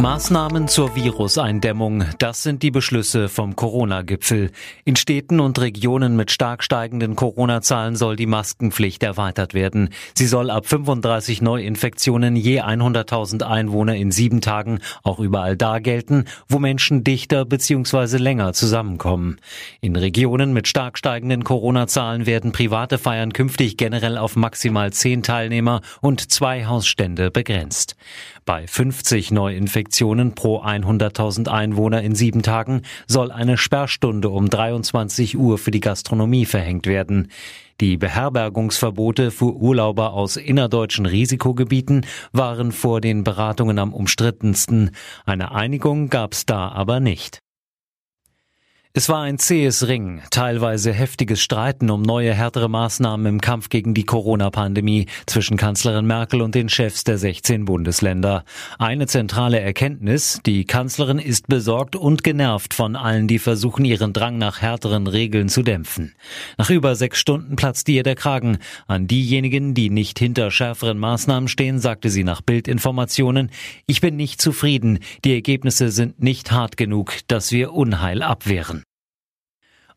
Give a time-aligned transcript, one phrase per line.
[0.00, 4.50] Maßnahmen zur Viruseindämmung, das sind die Beschlüsse vom Corona-Gipfel.
[4.86, 9.90] In Städten und Regionen mit stark steigenden Corona-Zahlen soll die Maskenpflicht erweitert werden.
[10.14, 16.24] Sie soll ab 35 Neuinfektionen je 100.000 Einwohner in sieben Tagen auch überall da gelten,
[16.48, 18.16] wo Menschen dichter bzw.
[18.16, 19.36] länger zusammenkommen.
[19.82, 25.82] In Regionen mit stark steigenden Corona-Zahlen werden private Feiern künftig generell auf maximal zehn Teilnehmer
[26.00, 27.96] und zwei Hausstände begrenzt.
[28.46, 35.36] Bei 50 Neuinfektionen Infektionen pro 100.000 Einwohner in sieben Tagen soll eine Sperrstunde um 23
[35.36, 37.26] Uhr für die Gastronomie verhängt werden.
[37.80, 44.92] Die Beherbergungsverbote für Urlauber aus innerdeutschen Risikogebieten waren vor den Beratungen am umstrittensten.
[45.26, 47.40] Eine Einigung gab es da aber nicht.
[48.92, 53.94] Es war ein zähes Ringen, teilweise heftiges Streiten um neue härtere Maßnahmen im Kampf gegen
[53.94, 58.44] die Corona-Pandemie zwischen Kanzlerin Merkel und den Chefs der 16 Bundesländer.
[58.80, 64.38] Eine zentrale Erkenntnis, die Kanzlerin ist besorgt und genervt von allen, die versuchen, ihren Drang
[64.38, 66.16] nach härteren Regeln zu dämpfen.
[66.58, 68.58] Nach über sechs Stunden platzte ihr der Kragen.
[68.88, 73.52] An diejenigen, die nicht hinter schärferen Maßnahmen stehen, sagte sie nach Bildinformationen,
[73.86, 78.79] ich bin nicht zufrieden, die Ergebnisse sind nicht hart genug, dass wir Unheil abwehren.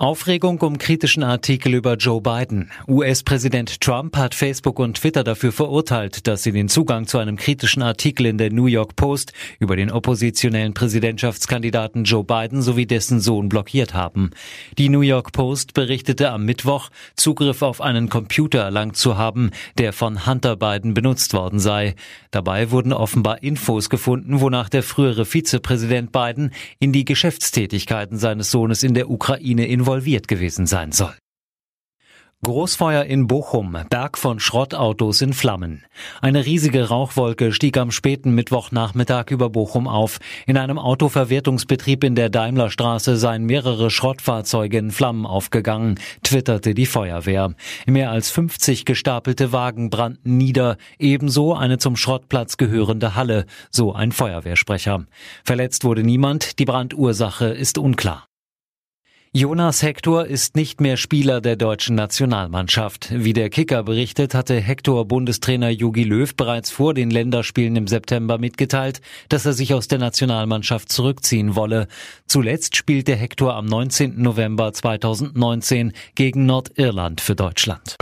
[0.00, 2.70] Aufregung um kritischen Artikel über Joe Biden.
[2.88, 7.82] US-Präsident Trump hat Facebook und Twitter dafür verurteilt, dass sie den Zugang zu einem kritischen
[7.82, 13.50] Artikel in der New York Post über den oppositionellen Präsidentschaftskandidaten Joe Biden sowie dessen Sohn
[13.50, 14.30] blockiert haben.
[14.78, 19.92] Die New York Post berichtete am Mittwoch, Zugriff auf einen Computer erlangt zu haben, der
[19.92, 21.94] von Hunter Biden benutzt worden sei.
[22.30, 28.82] Dabei wurden offenbar Infos gefunden, wonach der frühere Vizepräsident Biden in die Geschäftstätigkeiten seines Sohnes
[28.82, 31.14] in der Ukraine involviert involviert gewesen sein soll.
[32.42, 35.84] Großfeuer in Bochum, Berg von Schrottautos in Flammen.
[36.22, 40.20] Eine riesige Rauchwolke stieg am späten Mittwochnachmittag über Bochum auf.
[40.46, 47.52] In einem Autoverwertungsbetrieb in der Daimlerstraße seien mehrere Schrottfahrzeuge in Flammen aufgegangen, twitterte die Feuerwehr.
[47.86, 54.12] Mehr als 50 gestapelte Wagen brannten nieder, ebenso eine zum Schrottplatz gehörende Halle, so ein
[54.12, 55.04] Feuerwehrsprecher.
[55.44, 58.29] Verletzt wurde niemand, die Brandursache ist unklar.
[59.32, 63.10] Jonas Hector ist nicht mehr Spieler der deutschen Nationalmannschaft.
[63.12, 68.38] Wie der Kicker berichtet, hatte Hector Bundestrainer Jogi Löw bereits vor den Länderspielen im September
[68.38, 71.86] mitgeteilt, dass er sich aus der Nationalmannschaft zurückziehen wolle.
[72.26, 74.20] Zuletzt spielte Hector am 19.
[74.20, 77.94] November 2019 gegen Nordirland für Deutschland.